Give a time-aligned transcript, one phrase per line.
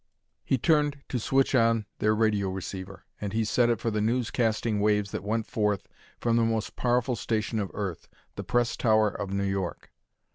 [0.43, 4.79] He turned to switch on their radio receiver, and he set it for the newscasting
[4.79, 5.87] waves that went forth
[6.19, 9.91] from the most powerful station of Earth, the Press Tower of New York.